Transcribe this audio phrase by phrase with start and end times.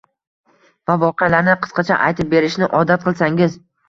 [0.91, 3.59] va voqealarni qisqacha aytib berishni odat qilsangiz.